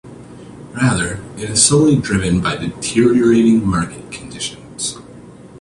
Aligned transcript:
Rather, 0.73 1.23
it 1.37 1.51
is 1.51 1.63
solely 1.63 1.95
driven 1.95 2.41
by 2.41 2.55
deteriorating 2.57 3.63
market 3.63 4.11
conditions. 4.11 4.97